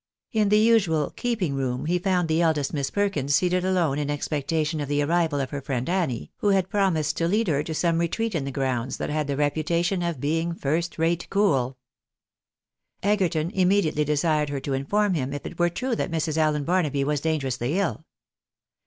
[0.31, 4.81] In the usual keeping voom he found the eldest Miss Perkins seated alone in expectation
[4.81, 7.99] of the arrival of her friend Annie, who had promised to lead her to some
[7.99, 11.77] retreat in the grounds that had ithe reputation of being first rate cool.
[13.03, 13.37] 212 THE BARNABYS IN AMERICA.
[13.53, 16.35] Egerton immediately desired her to inform him if it were true that Mrs.
[16.35, 18.03] Allen Barnaby was dangerously ill.